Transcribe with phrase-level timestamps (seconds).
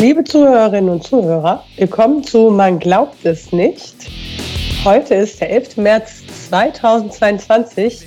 [0.00, 3.96] Liebe Zuhörerinnen und Zuhörer, willkommen zu Man glaubt es nicht.
[4.84, 5.76] Heute ist der 11.
[5.78, 8.06] März 2022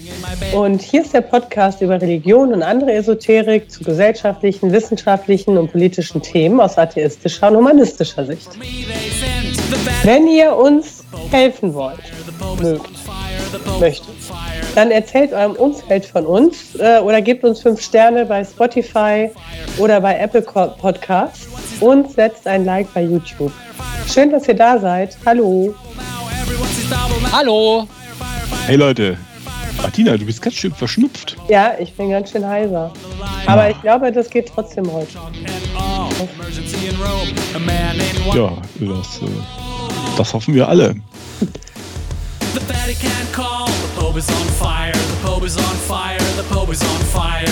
[0.54, 6.22] und hier ist der Podcast über Religion und andere Esoterik zu gesellschaftlichen, wissenschaftlichen und politischen
[6.22, 8.49] Themen aus atheistischer und humanistischer Sicht.
[10.03, 11.99] Wenn ihr uns helfen wollt,
[12.62, 12.89] mögt,
[13.81, 14.15] möchtet,
[14.76, 19.30] dann erzählt eurem Umfeld von uns äh, oder gebt uns fünf Sterne bei Spotify
[19.78, 21.51] oder bei Apple Podcasts
[21.81, 23.52] und setzt ein Like bei YouTube.
[24.08, 25.17] Schön, dass ihr da seid.
[25.26, 25.76] Hallo.
[27.31, 27.88] Hallo.
[28.66, 29.17] Hey Leute.
[29.81, 31.36] Martina, du bist ganz schön verschnupft.
[31.48, 32.94] Ja, ich bin ganz schön heiser.
[33.48, 35.17] Aber ich glaube, das geht trotzdem heute.
[38.36, 39.25] Ja, das, äh,
[40.17, 40.95] das hoffen wir alle.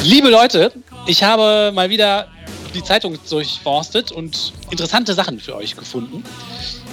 [0.03, 0.71] Liebe Leute,
[1.07, 2.27] ich habe mal wieder
[2.71, 6.23] die Zeitung durchforstet und interessante Sachen für euch gefunden.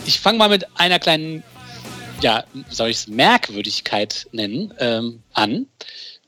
[0.07, 1.43] Ich fange mal mit einer kleinen,
[2.21, 5.67] ja, soll ich es Merkwürdigkeit nennen, ähm, an.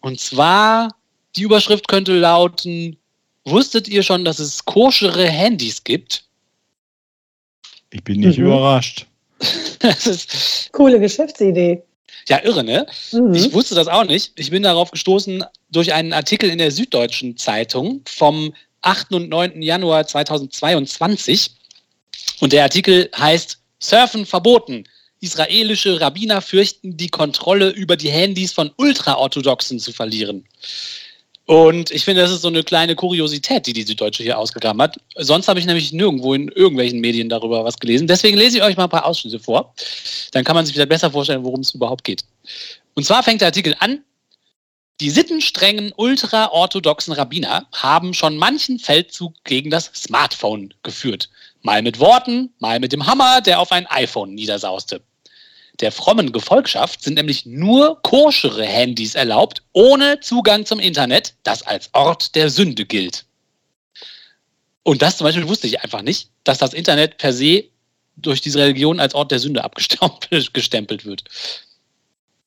[0.00, 0.94] Und zwar,
[1.36, 2.96] die Überschrift könnte lauten,
[3.44, 6.24] wusstet ihr schon, dass es koschere Handys gibt?
[7.90, 8.46] Ich bin nicht mhm.
[8.46, 9.06] überrascht.
[9.78, 11.82] das ist coole Geschäftsidee.
[12.28, 12.86] Ja, irre, ne?
[13.12, 13.34] Mhm.
[13.34, 14.32] Ich wusste das auch nicht.
[14.36, 19.12] Ich bin darauf gestoßen durch einen Artikel in der Süddeutschen Zeitung vom 8.
[19.12, 19.62] und 9.
[19.62, 21.50] Januar 2022.
[22.40, 24.84] Und der Artikel heißt Surfen verboten.
[25.20, 30.44] Israelische Rabbiner fürchten, die Kontrolle über die Handys von Ultraorthodoxen zu verlieren.
[31.48, 35.00] Und ich finde, das ist so eine kleine Kuriosität, die die Süddeutsche hier ausgegraben hat.
[35.16, 38.06] Sonst habe ich nämlich nirgendwo in irgendwelchen Medien darüber was gelesen.
[38.06, 39.72] Deswegen lese ich euch mal ein paar Ausschnitte vor.
[40.32, 42.22] Dann kann man sich wieder besser vorstellen, worum es überhaupt geht.
[42.92, 44.04] Und zwar fängt der Artikel an.
[45.00, 51.28] Die sittenstrengen, ultraorthodoxen Rabbiner haben schon manchen Feldzug gegen das Smartphone geführt.
[51.62, 55.02] Mal mit Worten, mal mit dem Hammer, der auf ein iPhone niedersauste
[55.80, 61.90] der frommen Gefolgschaft sind nämlich nur koschere Handys erlaubt, ohne Zugang zum Internet, das als
[61.92, 63.24] Ort der Sünde gilt.
[64.82, 67.64] Und das zum Beispiel wusste ich einfach nicht, dass das Internet per se
[68.16, 71.24] durch diese Religion als Ort der Sünde abgestempelt wird.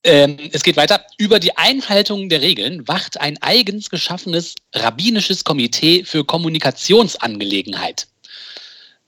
[0.03, 1.05] Ähm, es geht weiter.
[1.17, 8.07] Über die Einhaltung der Regeln wacht ein eigens geschaffenes rabbinisches Komitee für Kommunikationsangelegenheit.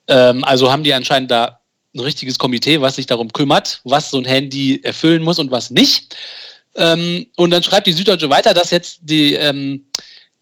[0.08, 1.60] Ähm, also haben die anscheinend da
[1.96, 5.72] ein richtiges Komitee, was sich darum kümmert, was so ein Handy erfüllen muss und was
[5.72, 6.16] nicht.
[6.76, 9.86] Ähm, und dann schreibt die Süddeutsche weiter, dass jetzt die, ähm,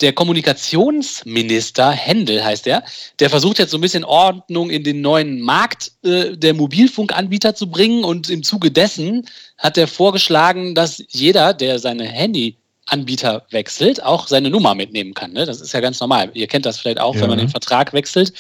[0.02, 2.84] der Kommunikationsminister, Händel heißt er,
[3.20, 7.70] der versucht jetzt so ein bisschen Ordnung in den neuen Markt äh, der Mobilfunkanbieter zu
[7.70, 12.58] bringen und im Zuge dessen hat er vorgeschlagen, dass jeder, der seine Handy
[12.88, 15.32] Anbieter wechselt, auch seine Nummer mitnehmen kann.
[15.32, 15.46] Ne?
[15.46, 16.32] Das ist ja ganz normal.
[16.34, 17.22] Ihr kennt das vielleicht auch, ja.
[17.22, 18.34] wenn man den Vertrag wechselt.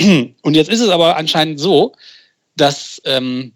[0.00, 1.92] Und jetzt ist es aber anscheinend so,
[2.56, 3.52] dass ähm,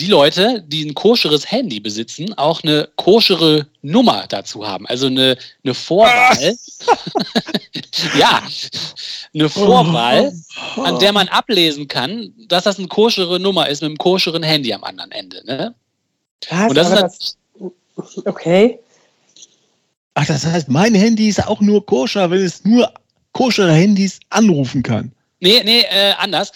[0.00, 4.86] die Leute, die ein koscheres Handy besitzen, auch eine koschere Nummer dazu haben.
[4.86, 6.56] Also eine, eine Vorwahl.
[8.18, 8.42] ja,
[9.34, 10.32] eine Vorwahl,
[10.76, 14.72] an der man ablesen kann, dass das eine koschere Nummer ist mit einem koscheren Handy
[14.72, 15.44] am anderen Ende.
[15.44, 15.74] Ne?
[16.48, 17.36] Was, Und das ist
[17.96, 18.78] das, okay.
[20.14, 22.92] Ach, das heißt, mein Handy ist auch nur koscher, wenn es nur
[23.32, 25.12] koschere Handys anrufen kann.
[25.40, 26.52] Nee, nee, äh, anders.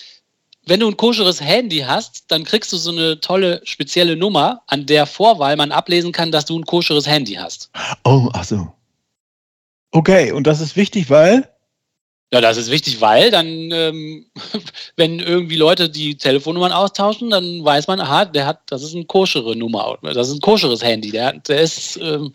[0.67, 4.87] Wenn du ein koscheres Handy hast, dann kriegst du so eine tolle spezielle Nummer, an
[4.87, 7.71] der Vorwahl man ablesen kann, dass du ein koscheres Handy hast.
[8.05, 8.69] Oh, ach so.
[9.91, 11.49] Okay, und das ist wichtig, weil?
[12.33, 14.27] Ja, das ist wichtig, weil dann, ähm,
[14.97, 19.05] wenn irgendwie Leute die Telefonnummern austauschen, dann weiß man, aha, der hat, das ist eine
[19.05, 21.97] koschere Nummer, das ist ein koscheres Handy, der, der ist.
[21.99, 22.33] Ähm,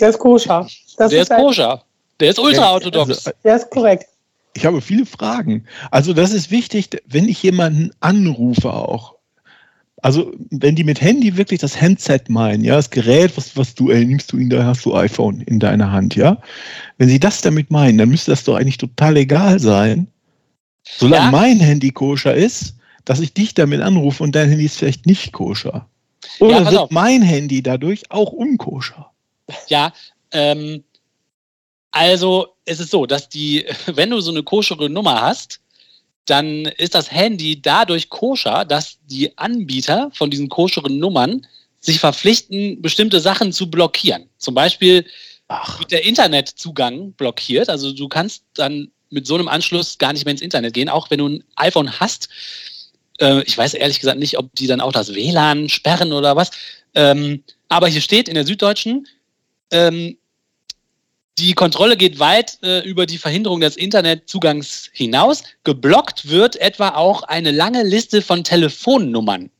[0.00, 0.66] der ist koscher.
[0.96, 1.82] Das der ist, ist koscher.
[2.18, 3.10] Der ist ultraorthodox.
[3.10, 4.06] Also, der ist korrekt
[4.56, 5.64] ich habe viele Fragen.
[5.90, 9.14] Also das ist wichtig, wenn ich jemanden anrufe auch.
[10.02, 13.90] Also wenn die mit Handy wirklich das Handset meinen, ja, das Gerät, was, was du,
[13.90, 16.40] ey, nimmst du ihn, da hast du iPhone in deiner Hand, ja.
[16.98, 20.06] Wenn sie das damit meinen, dann müsste das doch eigentlich total egal sein.
[20.84, 21.30] Solange ja.
[21.30, 25.32] mein Handy koscher ist, dass ich dich damit anrufe und dein Handy ist vielleicht nicht
[25.32, 25.88] koscher.
[26.40, 26.90] Oder ja, wird auf.
[26.90, 29.10] mein Handy dadurch auch unkoscher?
[29.68, 29.92] Ja,
[30.32, 30.84] ähm,
[31.90, 35.60] also es ist so, dass die, wenn du so eine koschere Nummer hast,
[36.26, 41.46] dann ist das Handy dadurch koscher, dass die Anbieter von diesen koscheren Nummern
[41.80, 44.28] sich verpflichten, bestimmte Sachen zu blockieren.
[44.36, 45.06] Zum Beispiel
[45.46, 45.78] Ach.
[45.78, 47.68] wird der Internetzugang blockiert.
[47.68, 51.10] Also du kannst dann mit so einem Anschluss gar nicht mehr ins Internet gehen, auch
[51.10, 52.28] wenn du ein iPhone hast.
[53.20, 56.50] Äh, ich weiß ehrlich gesagt nicht, ob die dann auch das WLAN sperren oder was.
[56.94, 59.06] Ähm, aber hier steht in der Süddeutschen,
[59.70, 60.16] ähm,
[61.38, 65.42] Die Kontrolle geht weit äh, über die Verhinderung des Internetzugangs hinaus.
[65.64, 69.50] Geblockt wird etwa auch eine lange Liste von Telefonnummern.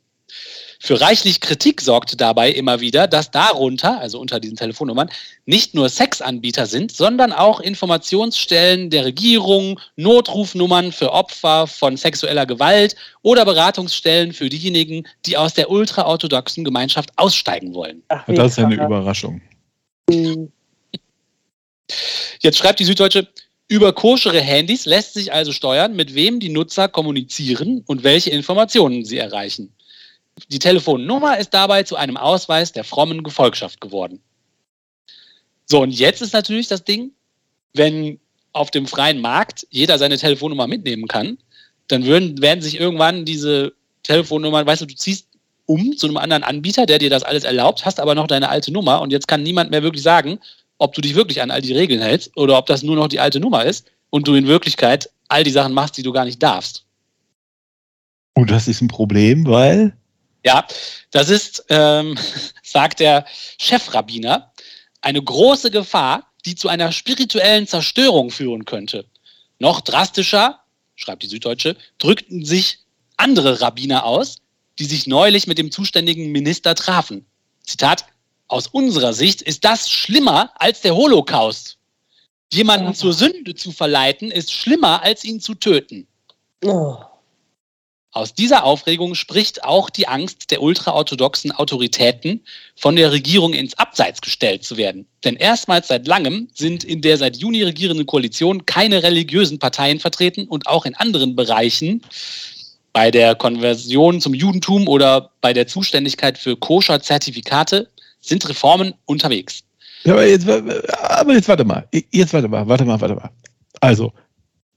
[0.81, 5.11] Für reichlich Kritik sorgte dabei immer wieder, dass darunter, also unter diesen Telefonnummern,
[5.44, 12.96] nicht nur Sexanbieter sind, sondern auch Informationsstellen der Regierung, Notrufnummern für Opfer von sexueller Gewalt
[13.23, 18.02] oder Beratungsstellen für diejenigen, die aus der ultraorthodoxen Gemeinschaft aussteigen wollen.
[18.08, 19.40] Ach, das ist eine Überraschung.
[22.41, 23.29] Jetzt schreibt die Süddeutsche,
[23.69, 29.05] über koschere Handys lässt sich also steuern, mit wem die Nutzer kommunizieren und welche Informationen
[29.05, 29.75] sie erreichen.
[30.49, 34.21] Die Telefonnummer ist dabei zu einem Ausweis der frommen Gefolgschaft geworden.
[35.65, 37.12] So, und jetzt ist natürlich das Ding,
[37.73, 38.21] wenn
[38.53, 41.38] auf dem freien Markt jeder seine Telefonnummer mitnehmen kann,
[41.88, 43.73] dann würden, werden sich irgendwann diese
[44.03, 45.29] Telefonnummern, weißt du, du ziehst
[45.67, 48.73] um zu einem anderen Anbieter, der dir das alles erlaubt, hast aber noch deine alte
[48.73, 50.38] Nummer und jetzt kann niemand mehr wirklich sagen,
[50.78, 53.20] ob du dich wirklich an all die Regeln hältst oder ob das nur noch die
[53.20, 56.43] alte Nummer ist und du in Wirklichkeit all die Sachen machst, die du gar nicht
[56.43, 56.84] darfst.
[58.34, 59.96] Und das ist ein Problem, weil
[60.44, 60.64] ja,
[61.11, 62.17] das ist, ähm,
[62.62, 63.26] sagt der
[63.58, 64.52] Chefrabbiner,
[65.00, 69.06] eine große Gefahr, die zu einer spirituellen Zerstörung führen könnte.
[69.58, 70.61] Noch drastischer,
[70.94, 72.78] schreibt die Süddeutsche, drückten sich
[73.17, 74.37] andere Rabbiner aus,
[74.78, 77.26] die sich neulich mit dem zuständigen Minister trafen.
[77.62, 78.06] Zitat,
[78.49, 81.79] aus unserer Sicht ist das schlimmer als der Holocaust.
[82.53, 86.07] Jemanden zur Sünde zu verleiten, ist schlimmer als ihn zu töten.
[86.65, 86.97] Oh.
[88.13, 92.43] Aus dieser Aufregung spricht auch die Angst der ultraorthodoxen Autoritäten,
[92.75, 95.07] von der Regierung ins Abseits gestellt zu werden.
[95.23, 100.49] Denn erstmals seit langem sind in der seit Juni regierenden Koalition keine religiösen Parteien vertreten
[100.49, 102.01] und auch in anderen Bereichen,
[102.95, 107.91] bei der Konversion zum Judentum oder bei der Zuständigkeit für Koscher-Zertifikate,
[108.28, 109.62] sind Reformen unterwegs.
[110.05, 113.31] Ja, aber, jetzt, aber jetzt warte mal, jetzt warte mal, warte mal, warte mal.
[113.81, 114.12] Also,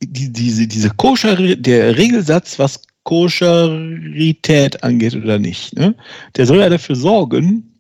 [0.01, 5.75] die, diese, diese Koscher, der Regelsatz, was Koscherität angeht oder nicht.
[5.75, 5.95] Ne?
[6.35, 7.79] Der soll ja dafür sorgen,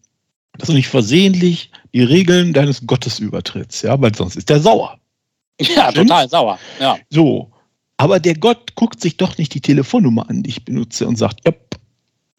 [0.57, 4.99] dass du nicht versehentlich die Regeln deines Gottes übertrittst, ja, weil sonst ist der sauer.
[5.61, 6.09] Ja, Stimmt's?
[6.09, 6.59] total sauer.
[6.79, 6.97] Ja.
[7.09, 7.51] So.
[7.97, 11.41] Aber der Gott guckt sich doch nicht die Telefonnummer an, die ich benutze und sagt,
[11.45, 11.51] ja,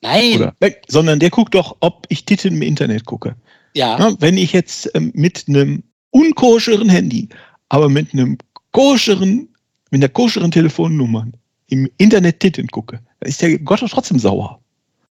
[0.02, 0.36] Nein.
[0.36, 0.54] Oder,
[0.88, 3.36] sondern der guckt doch, ob ich Titten im Internet gucke.
[3.74, 3.98] Ja.
[3.98, 7.28] ja wenn ich jetzt ähm, mit einem unkoscheren Handy,
[7.68, 8.38] aber mit einem
[8.72, 9.48] koscheren,
[9.90, 11.26] mit einer koscheren Telefonnummer
[11.68, 14.60] im Internet Titten gucke, dann ist der Gott doch trotzdem sauer.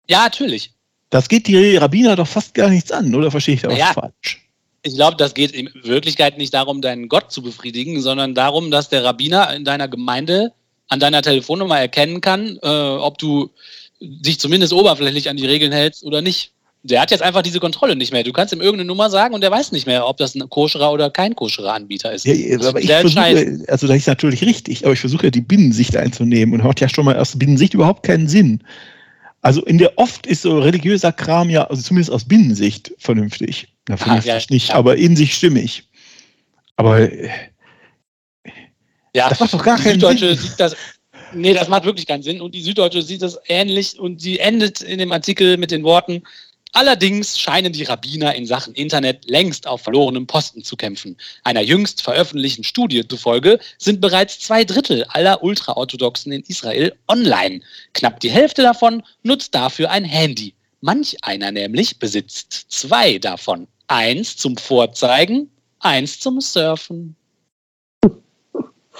[0.09, 0.73] Ja, natürlich.
[1.11, 3.94] Das geht die Rabbiner doch fast gar nichts an, oder verstehe ich da naja, was
[3.94, 4.43] falsch?
[4.83, 8.88] Ich glaube, das geht in Wirklichkeit nicht darum, deinen Gott zu befriedigen, sondern darum, dass
[8.88, 10.53] der Rabbiner in deiner Gemeinde
[10.88, 13.50] an deiner Telefonnummer erkennen kann, äh, ob du
[14.00, 16.52] dich zumindest oberflächlich an die Regeln hältst oder nicht
[16.88, 18.22] der hat jetzt einfach diese Kontrolle nicht mehr.
[18.22, 20.93] Du kannst ihm irgendeine Nummer sagen und der weiß nicht mehr, ob das ein koscherer
[20.93, 22.25] oder kein koscherer Anbieter ist.
[22.25, 22.34] Ja,
[22.69, 26.54] aber ich versuche, also das ist natürlich richtig, aber ich versuche ja die Binnensicht einzunehmen
[26.54, 28.62] und hat ja schon mal aus Binnensicht überhaupt keinen Sinn.
[29.43, 33.69] Also in der oft ist so religiöser Kram ja, also zumindest aus Binnensicht vernünftig.
[33.88, 34.75] Na, vernünftig ah, ja, nicht, ja.
[34.75, 35.88] aber in sich stimmig.
[36.76, 37.28] Aber äh,
[39.14, 40.49] ja, das macht doch gar keinen Süddeutsche Sinn.
[40.49, 40.76] Sieht das,
[41.37, 42.41] nee, das macht wirklich keinen Sinn.
[42.41, 46.23] Und die Süddeutsche sieht das ähnlich und sie endet in dem Artikel mit den Worten,
[46.77, 51.17] Allerdings scheinen die Rabbiner in Sachen Internet längst auf verlorenem Posten zu kämpfen.
[51.43, 57.62] Einer jüngst veröffentlichten Studie zufolge sind bereits zwei Drittel aller Ultraorthodoxen in Israel online.
[57.95, 60.52] Knapp die Hälfte davon nutzt dafür ein Handy.
[60.83, 63.69] Manch einer nämlich besitzt zwei davon.
[63.87, 67.16] Eins zum Vorzeigen, eins zum Surfen.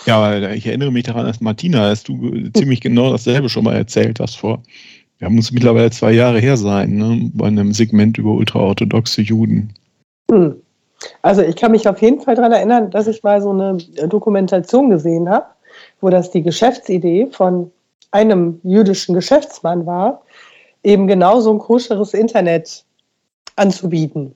[0.05, 4.21] Ja, ich erinnere mich daran, dass Martina, dass du ziemlich genau dasselbe schon mal erzählt
[4.21, 4.62] hast vor
[5.21, 9.73] ja, muss mittlerweile zwei Jahre her sein, ne, bei einem Segment über ultraorthodoxe Juden.
[10.31, 10.61] Hm.
[11.23, 13.76] Also ich kann mich auf jeden Fall daran erinnern, dass ich mal so eine
[14.09, 15.47] Dokumentation gesehen habe,
[16.00, 17.71] wo das die Geschäftsidee von
[18.11, 20.23] einem jüdischen Geschäftsmann war,
[20.83, 22.85] eben genau so ein koscheres Internet
[23.57, 24.35] anzubieten.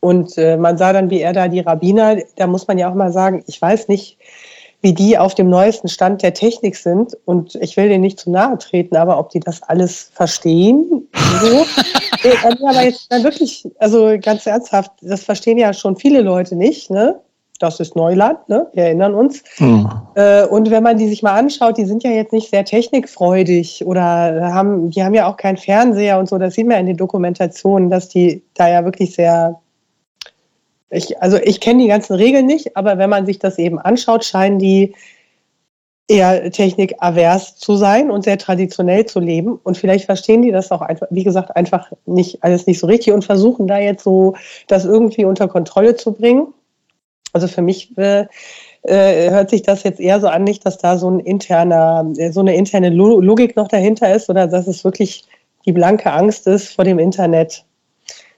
[0.00, 2.94] Und äh, man sah dann, wie er da die Rabbiner, da muss man ja auch
[2.94, 4.18] mal sagen, ich weiß nicht,
[4.82, 7.16] wie die auf dem neuesten Stand der Technik sind.
[7.24, 11.08] Und ich will denen nicht zu nahe treten, aber ob die das alles verstehen,
[11.40, 11.64] so.
[12.66, 17.20] aber jetzt dann wirklich, also ganz ernsthaft, das verstehen ja schon viele Leute nicht, ne?
[17.60, 18.66] Das ist Neuland, ne?
[18.72, 19.44] Wir erinnern uns.
[19.60, 19.88] Mhm.
[20.50, 24.52] und wenn man die sich mal anschaut, die sind ja jetzt nicht sehr technikfreudig oder
[24.52, 26.38] haben, die haben ja auch keinen Fernseher und so.
[26.38, 29.61] Das sieht man in den Dokumentationen, dass die da ja wirklich sehr
[30.92, 34.24] ich, also ich kenne die ganzen Regeln nicht, aber wenn man sich das eben anschaut,
[34.24, 34.94] scheinen die
[36.06, 39.58] eher technikavers zu sein und sehr traditionell zu leben.
[39.62, 43.14] Und vielleicht verstehen die das auch einfach, wie gesagt, einfach nicht alles nicht so richtig
[43.14, 44.34] und versuchen da jetzt so
[44.66, 46.48] das irgendwie unter Kontrolle zu bringen.
[47.32, 48.26] Also für mich äh,
[48.82, 52.40] äh, hört sich das jetzt eher so an, nicht, dass da so ein interner, so
[52.40, 55.24] eine interne Logik noch dahinter ist, oder dass es wirklich
[55.64, 57.64] die blanke Angst ist vor dem Internet.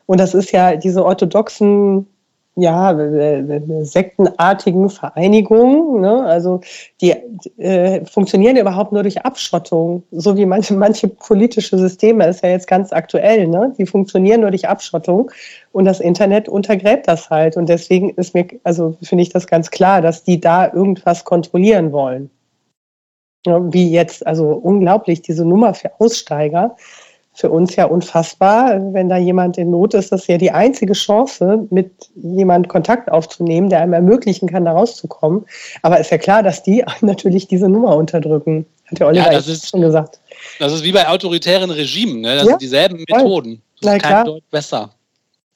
[0.06, 2.06] Und das ist ja diese orthodoxen
[2.56, 2.96] ja,
[3.82, 6.00] sektenartigen Vereinigungen.
[6.00, 6.24] Ne?
[6.24, 6.60] Also
[7.00, 7.10] die
[7.58, 12.68] äh, funktionieren überhaupt nur durch Abschottung, so wie manche, manche politische Systeme, ist ja jetzt
[12.68, 13.48] ganz aktuell.
[13.48, 13.74] Ne?
[13.76, 15.30] Die funktionieren nur durch Abschottung
[15.72, 17.56] und das Internet untergräbt das halt.
[17.56, 21.90] Und deswegen ist mir, also finde ich das ganz klar, dass die da irgendwas kontrollieren
[21.92, 22.30] wollen.
[23.46, 26.76] Ja, wie jetzt, also unglaublich, diese Nummer für Aussteiger
[27.34, 28.80] für uns ja unfassbar.
[28.92, 33.10] Wenn da jemand in Not ist, das ist ja die einzige Chance, mit jemand Kontakt
[33.10, 35.44] aufzunehmen, der einem ermöglichen kann, da rauszukommen.
[35.82, 38.66] Aber ist ja klar, dass die natürlich diese Nummer unterdrücken.
[38.86, 40.20] Hat ja Oliver ja, ist, schon gesagt.
[40.58, 42.34] Das ist wie bei autoritären Regimen, ne?
[42.36, 43.60] Das ja, sind dieselben Methoden.
[43.80, 44.90] Das ist kein Deut besser.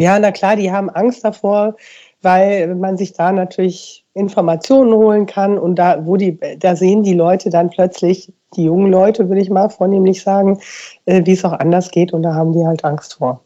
[0.00, 1.76] Ja, na klar, die haben Angst davor,
[2.22, 7.14] weil man sich da natürlich Informationen holen kann und da, wo die, da sehen die
[7.14, 10.58] Leute dann plötzlich, die jungen Leute, würde ich mal vornehmlich sagen,
[11.04, 13.40] äh, wie es auch anders geht und da haben die halt Angst vor.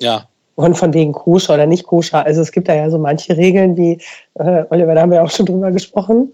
[0.00, 0.24] Ja.
[0.56, 2.26] Und von wegen koscher oder nicht koscher.
[2.26, 4.00] Also es gibt da ja so manche Regeln, wie,
[4.34, 6.32] äh, Oliver, da haben wir auch schon drüber gesprochen,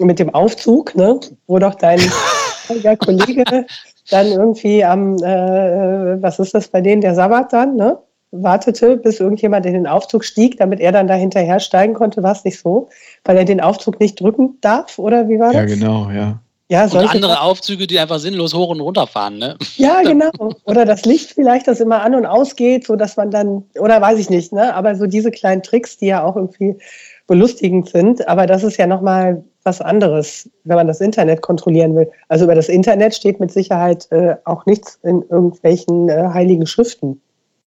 [0.00, 1.20] mit dem Aufzug, ne?
[1.46, 2.00] wo doch dein
[2.98, 3.66] Kollege
[4.10, 7.98] dann irgendwie am, äh, was ist das bei denen, der Sabbat dann, ne?
[8.32, 12.32] Wartete, bis irgendjemand in den Aufzug stieg, damit er dann da hinterher steigen konnte, war
[12.32, 12.88] es nicht so,
[13.24, 15.56] weil er den Aufzug nicht drücken darf, oder wie war das?
[15.56, 16.40] Ja, genau, ja.
[16.70, 19.56] Ja, und andere Aufzüge, die einfach sinnlos hoch und runter fahren, ne?
[19.76, 20.30] Ja, genau.
[20.62, 24.20] Oder das Licht vielleicht, das immer an und ausgeht, so dass man dann, oder weiß
[24.20, 24.72] ich nicht, ne?
[24.72, 26.76] Aber so diese kleinen Tricks, die ja auch irgendwie
[27.26, 32.08] belustigend sind, aber das ist ja nochmal was anderes, wenn man das Internet kontrollieren will.
[32.28, 37.20] Also über das Internet steht mit Sicherheit äh, auch nichts in irgendwelchen äh, heiligen Schriften.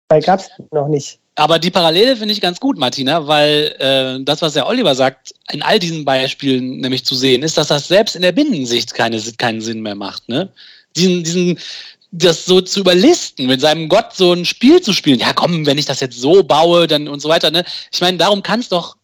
[0.09, 1.19] Weil gab es noch nicht.
[1.35, 5.33] Aber die Parallele finde ich ganz gut, Martina, weil äh, das, was der Oliver sagt,
[5.51, 9.21] in all diesen Beispielen nämlich zu sehen, ist, dass das selbst in der Binnensicht keine,
[9.37, 10.27] keinen Sinn mehr macht.
[10.27, 10.51] Ne?
[10.97, 11.59] Diesen, diesen,
[12.11, 15.19] das so zu überlisten, mit seinem Gott so ein Spiel zu spielen.
[15.19, 17.51] Ja, komm, wenn ich das jetzt so baue, dann und so weiter.
[17.51, 17.63] Ne?
[17.91, 18.97] Ich meine, darum kann es doch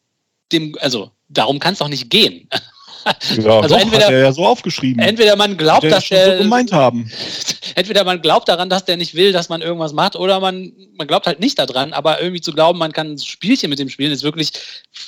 [0.52, 2.50] dem, also darum kann es doch nicht gehen.
[3.38, 5.02] Ja, also doch, entweder, hat er ja so aufgeschrieben.
[5.02, 7.12] Entweder man glaubt, dass er so gemeint haben.
[7.76, 11.08] Entweder man glaubt daran, dass der nicht will, dass man irgendwas macht, oder man, man
[11.08, 11.94] glaubt halt nicht daran.
[11.94, 14.54] Aber irgendwie zu glauben, man kann ein Spielchen mit dem spielen, ist wirklich,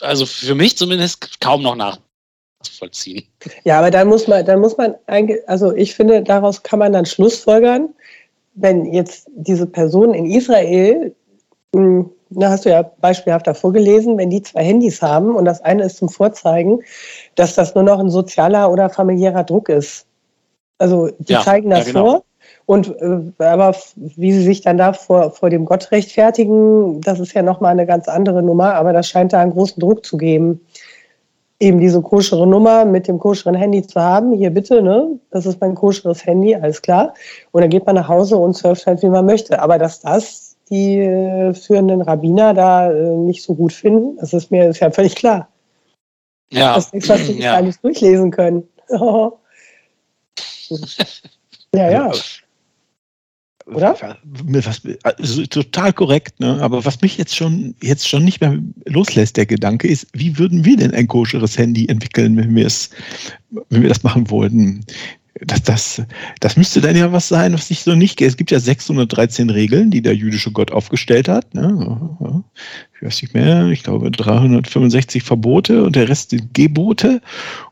[0.01, 3.23] also für mich zumindest kaum noch nachvollziehen.
[3.63, 6.93] Ja, aber dann muss man, dann muss man eigentlich, also ich finde, daraus kann man
[6.93, 7.89] dann Schlussfolgern,
[8.53, 11.15] wenn jetzt diese Person in Israel
[11.73, 15.45] mh, hm, da hast du ja beispielhaft davor gelesen, wenn die zwei Handys haben und
[15.45, 16.81] das eine ist zum Vorzeigen,
[17.35, 20.05] dass das nur noch ein sozialer oder familiärer Druck ist.
[20.77, 22.05] Also die ja, zeigen das ja, genau.
[22.05, 22.23] vor.
[22.65, 27.33] Und äh, aber wie sie sich dann da vor, vor dem Gott rechtfertigen, das ist
[27.33, 30.59] ja nochmal eine ganz andere Nummer, aber das scheint da einen großen Druck zu geben.
[31.59, 35.17] Eben diese koschere Nummer mit dem koscheren Handy zu haben, hier bitte, ne?
[35.31, 37.13] Das ist mein koscheres Handy, alles klar.
[37.51, 39.59] Und dann geht man nach Hause und surft halt, wie man möchte.
[39.59, 44.17] Aber dass das die äh, führenden Rabbiner da äh, nicht so gut finden.
[44.19, 45.49] Das ist mir ist ja völlig klar.
[46.51, 46.75] Ja.
[46.75, 47.55] Das ist nichts, was sie ja.
[47.55, 48.63] alles durchlesen können.
[51.73, 52.11] ja, ja.
[53.67, 53.97] Oder?
[54.23, 56.61] Was, also total korrekt, ne?
[56.61, 60.63] Aber was mich jetzt schon, jetzt schon nicht mehr loslässt, der Gedanke ist, wie würden
[60.63, 62.91] wir denn ein koscheres Handy entwickeln, wenn wir es,
[63.69, 64.85] wenn wir das machen wollten?
[65.45, 66.01] Das, das,
[66.39, 68.29] das müsste dann ja was sein, was sich so nicht geht.
[68.29, 71.53] Es gibt ja 613 Regeln, die der jüdische Gott aufgestellt hat.
[71.53, 72.43] Ne?
[72.95, 77.21] Ich weiß nicht mehr, ich glaube 365 Verbote und der Rest sind Gebote.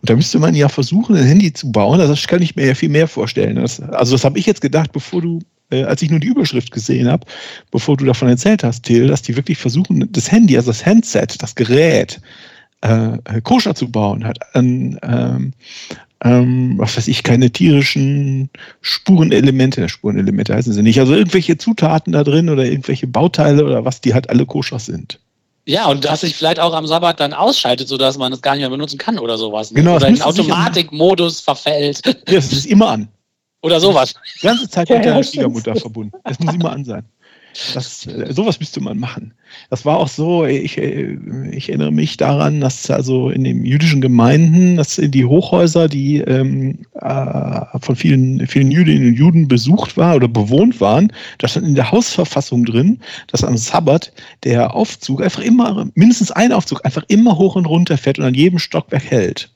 [0.01, 1.99] Und da müsste man ja versuchen, ein Handy zu bauen.
[1.99, 3.55] Also das kann ich mir ja viel mehr vorstellen.
[3.55, 5.39] Das, also das habe ich jetzt gedacht, bevor du
[5.71, 7.25] äh, als ich nur die Überschrift gesehen habe,
[7.71, 11.41] bevor du davon erzählt hast, Till, dass die wirklich versuchen, das Handy, also das Handset,
[11.41, 12.21] das Gerät,
[12.81, 15.53] äh, koscher zu bauen, hat an, ähm,
[16.23, 18.49] ähm, was weiß ich, keine tierischen
[18.81, 24.01] Spurenelemente, Spurenelemente heißen sie nicht, also irgendwelche Zutaten da drin oder irgendwelche Bauteile oder was,
[24.01, 25.19] die halt alle koscher sind.
[25.67, 28.61] Ja, und dass sich vielleicht auch am Sabbat dann ausschaltet, sodass man es gar nicht
[28.61, 29.71] mehr benutzen kann oder sowas.
[29.71, 29.79] Ne?
[29.79, 32.01] Genau, oder in Automatikmodus verfällt.
[32.05, 33.07] Ja, das ist immer an.
[33.61, 34.13] Oder sowas.
[34.39, 36.15] Die ganze Zeit mit ja, der Schwiegermutter verbunden.
[36.23, 37.03] Es muss immer an sein.
[37.73, 39.33] Das, äh, sowas müsste man machen.
[39.69, 41.17] Das war auch so, ich, äh,
[41.51, 46.17] ich erinnere mich daran, dass also in den jüdischen Gemeinden, dass in die Hochhäuser, die
[46.17, 51.67] ähm, äh, von vielen, vielen Jüdinnen und Juden besucht war oder bewohnt waren, da stand
[51.67, 54.11] in der Hausverfassung drin, dass am Sabbat
[54.43, 58.33] der Aufzug einfach immer, mindestens ein Aufzug, einfach immer hoch und runter fährt und an
[58.33, 59.49] jedem Stockwerk hält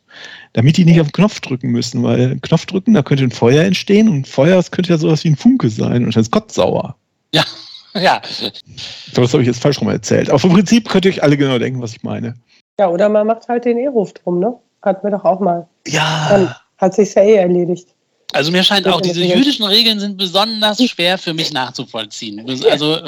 [0.54, 3.64] damit die nicht auf den Knopf drücken müssen, weil Knopf drücken, da könnte ein Feuer
[3.64, 6.52] entstehen und Feuer, das könnte ja sowas wie ein Funke sein und dann ist Gott
[6.52, 6.96] sauer.
[7.34, 7.46] Ja,
[8.02, 8.22] ja.
[9.14, 10.30] Das habe ich jetzt falsch rum erzählt.
[10.30, 12.36] Aber vom Prinzip könnt ihr euch alle genau denken, was ich meine.
[12.80, 14.56] Ja, oder man macht halt den E-Ruf drum, ne?
[14.82, 15.68] Hatten wir doch auch mal.
[15.88, 16.28] Ja.
[16.30, 17.90] Dann hat sich ja eh erledigt.
[18.32, 22.46] Also mir scheint auch, diese jüdischen Regeln sind besonders schwer für mich nachzuvollziehen.
[22.70, 23.00] Also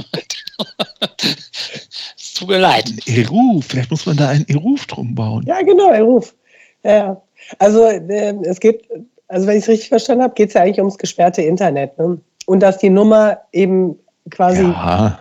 [2.18, 2.90] es tut mir leid.
[2.90, 5.46] Ein Eruf, vielleicht muss man da einen Eruf drum bauen.
[5.48, 6.36] Ja, genau, Eruf.
[6.84, 7.22] Ja,
[7.60, 8.88] also äh, es geht,
[9.28, 11.98] also wenn ich es richtig verstanden habe, geht es ja eigentlich ums gesperrte Internet.
[11.98, 12.20] Ne?
[12.46, 13.98] Und dass die Nummer eben
[14.30, 15.20] quasi Ja,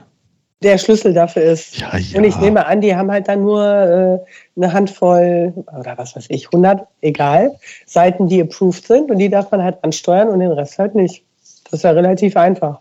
[0.63, 1.79] der Schlüssel dafür ist.
[1.79, 2.19] ja, ja.
[2.19, 4.19] Und ich nehme an, die haben halt dann nur äh,
[4.57, 9.51] eine Handvoll oder was weiß ich, 100, egal, Seiten, die approved sind und die darf
[9.51, 11.25] man halt ansteuern und den Rest halt nicht.
[11.65, 12.81] Das ist ja relativ einfach.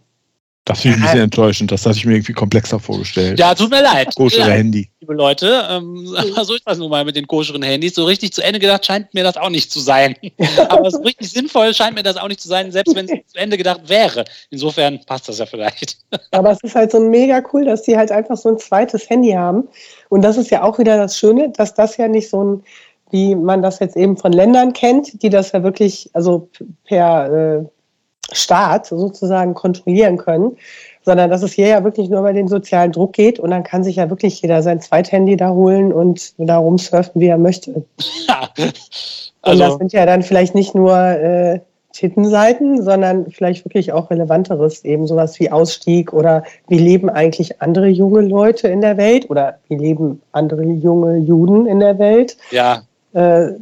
[0.65, 1.71] Das finde ich ein bisschen enttäuschend.
[1.71, 3.39] Das hatte ich mir irgendwie komplexer vorgestellt.
[3.39, 4.13] Ja, tut mir leid.
[4.15, 4.89] Koschere leid, Handy.
[4.99, 6.05] Liebe Leute, ähm,
[6.43, 7.95] so ist das nun mal mit den koscheren Handys.
[7.95, 10.15] So richtig zu Ende gedacht scheint mir das auch nicht zu sein.
[10.69, 13.39] Aber so richtig sinnvoll scheint mir das auch nicht zu sein, selbst wenn es zu
[13.39, 14.25] Ende gedacht wäre.
[14.51, 15.97] Insofern passt das ja vielleicht.
[16.31, 19.31] Aber es ist halt so mega cool, dass die halt einfach so ein zweites Handy
[19.31, 19.67] haben.
[20.09, 22.63] Und das ist ja auch wieder das Schöne, dass das ja nicht so ein,
[23.09, 26.47] wie man das jetzt eben von Ländern kennt, die das ja wirklich, also
[26.85, 27.65] per äh,
[28.31, 30.57] Staat sozusagen kontrollieren können,
[31.03, 33.83] sondern dass es hier ja wirklich nur über den sozialen Druck geht und dann kann
[33.83, 37.83] sich ja wirklich jeder sein Zweithandy da holen und da rumsurfen, wie er möchte.
[38.27, 38.49] Ja.
[38.57, 41.59] und das Also, sind ja dann vielleicht nicht nur äh,
[41.93, 47.87] Tittenseiten, sondern vielleicht wirklich auch relevanteres, eben sowas wie Ausstieg oder wie leben eigentlich andere
[47.87, 52.37] junge Leute in der Welt oder wie leben andere junge Juden in der Welt.
[52.51, 52.83] ja,
[53.13, 53.53] Äh,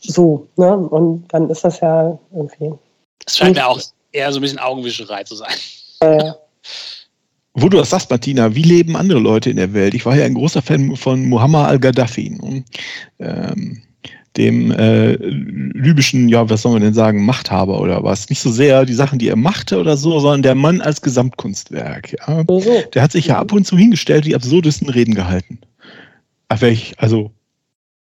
[0.00, 0.76] so, ne?
[0.76, 2.72] Und dann ist das ja irgendwie.
[3.26, 3.80] es scheint mir auch
[4.12, 5.54] eher so ein bisschen Augenwischerei zu sein.
[6.00, 6.32] Äh,
[7.54, 9.94] Wo du das sagst, Martina, wie leben andere Leute in der Welt?
[9.94, 12.64] Ich war ja ein großer Fan von Muammar al-Gaddafi, ne?
[13.18, 13.82] ähm,
[14.36, 18.30] dem äh, libyschen, ja, was soll man denn sagen, Machthaber oder was?
[18.30, 22.12] Nicht so sehr die Sachen, die er machte oder so, sondern der Mann als Gesamtkunstwerk.
[22.12, 22.44] Ja?
[22.48, 22.82] so, so.
[22.94, 25.58] Der hat sich ja ab und zu hingestellt, die absurdesten Reden gehalten.
[26.48, 27.32] Ach, welch, also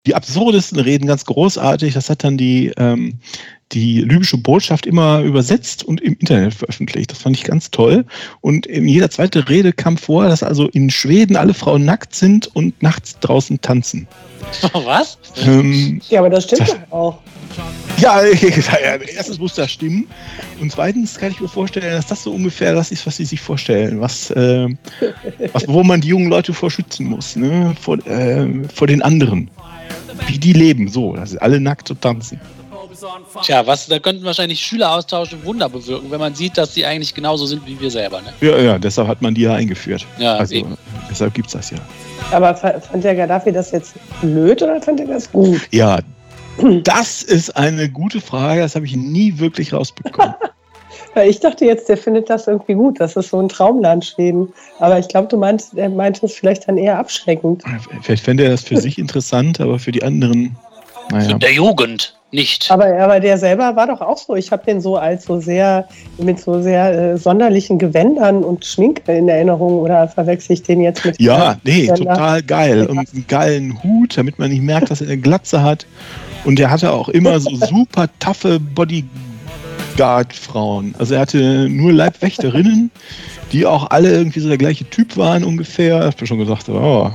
[0.06, 1.94] die absurdesten Reden, ganz großartig.
[1.94, 3.14] Das hat dann die, ähm,
[3.70, 7.10] die libysche Botschaft immer übersetzt und im Internet veröffentlicht.
[7.12, 8.04] Das fand ich ganz toll.
[8.40, 12.48] Und in jeder zweite Rede kam vor, dass also in Schweden alle Frauen nackt sind
[12.54, 14.08] und nachts draußen tanzen.
[14.72, 15.18] Was?
[15.44, 17.18] Ähm, Ja, aber das stimmt Das- doch auch.
[17.98, 20.06] ja, erstens muss das stimmen.
[20.58, 23.42] Und zweitens kann ich mir vorstellen, dass das so ungefähr das ist, was sie sich
[23.42, 24.68] vorstellen, was, äh,
[25.52, 27.74] was wo man die jungen Leute vor schützen muss, ne?
[27.78, 29.50] vor, äh, vor den anderen.
[30.26, 32.40] Wie die leben, so, dass sie alle nackt und tanzen.
[33.42, 37.46] Tja, was, da könnten wahrscheinlich Schüleraustausche Wunder bewirken, wenn man sieht, dass sie eigentlich genauso
[37.46, 38.20] sind wie wir selber.
[38.20, 38.32] Ne?
[38.40, 40.06] Ja, ja, deshalb hat man die ja eingeführt.
[40.18, 40.76] Ja, also, eben.
[41.10, 41.78] deshalb gibt es das ja.
[42.30, 45.60] Aber fa- fand der Gaddafi das jetzt blöd oder fand er das gut?
[45.70, 46.00] Ja,
[46.84, 50.34] das ist eine gute Frage, das habe ich nie wirklich rausbekommen.
[51.14, 53.00] Weil ich dachte jetzt, der findet das irgendwie gut.
[53.00, 54.52] Das ist so ein Traumland Schweden.
[54.78, 57.62] Aber ich glaube, du meinst, er meinte es vielleicht dann eher abschreckend.
[58.02, 60.56] Vielleicht fände er das für sich interessant, aber für die anderen,
[61.10, 61.30] naja.
[61.30, 62.70] Für der Jugend nicht.
[62.70, 64.34] Aber, aber der selber war doch auch so.
[64.34, 69.12] Ich habe den so als so sehr, mit so sehr äh, sonderlichen Gewändern und Schminke
[69.12, 69.80] in Erinnerung.
[69.80, 71.20] Oder verwechsel ich den jetzt mit.
[71.20, 72.86] Ja, nee, Ja, total geil.
[72.86, 75.86] Und einen geilen Hut, damit man nicht merkt, dass er eine Glatze hat.
[76.44, 78.58] Und er hatte auch immer so super taffe
[79.92, 80.94] Bodyguard-Frauen.
[80.98, 82.90] Also er hatte nur Leibwächterinnen,
[83.52, 86.00] die auch alle irgendwie so der gleiche Typ waren ungefähr.
[86.08, 87.10] Ich habe schon gesagt, oh,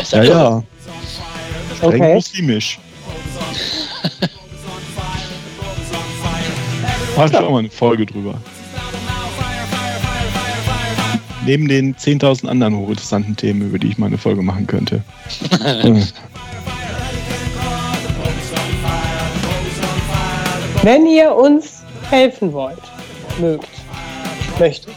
[0.00, 0.62] Ist ja, das ja.
[1.76, 2.14] Streng Okay.
[2.14, 2.78] muslimisch.
[7.16, 8.34] Hatte ich auch mal eine Folge drüber.
[11.46, 15.02] Neben den 10.000 anderen hochinteressanten Themen, über die ich mal eine Folge machen könnte.
[20.82, 22.80] Wenn ihr uns helfen wollt,
[23.38, 23.68] mögt,
[24.58, 24.94] möchtet,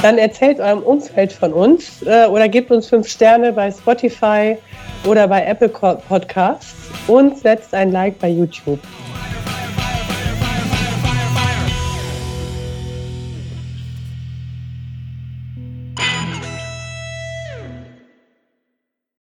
[0.00, 4.56] dann erzählt eurem Umfeld von uns äh, oder gebt uns fünf Sterne bei Spotify
[5.04, 6.74] oder bei Apple Podcasts
[7.08, 8.80] und setzt ein Like bei YouTube.